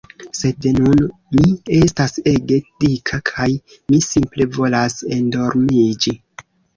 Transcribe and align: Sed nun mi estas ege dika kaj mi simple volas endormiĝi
Sed 0.37 0.65
nun 0.75 1.01
mi 1.39 1.49
estas 1.79 2.15
ege 2.31 2.57
dika 2.83 3.19
kaj 3.31 3.45
mi 3.91 3.99
simple 4.07 4.49
volas 4.57 4.97
endormiĝi 5.17 6.15